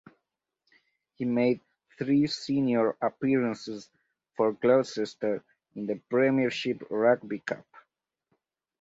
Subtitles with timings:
[1.13, 1.61] He made
[1.99, 3.91] three senior appearances
[4.35, 5.43] for Gloucester
[5.75, 7.67] in the Premiership Rugby Cup.